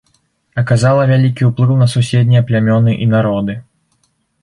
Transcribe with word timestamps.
Аказала 0.61 1.03
вялікі 1.11 1.49
ўплыў 1.51 1.75
на 1.83 1.87
суседнія 1.93 2.45
плямёны 2.51 2.91
і 3.07 3.11
народы. 3.17 3.53